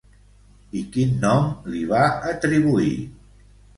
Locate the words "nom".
1.25-1.45